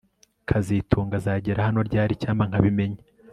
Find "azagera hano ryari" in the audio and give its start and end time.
1.19-2.11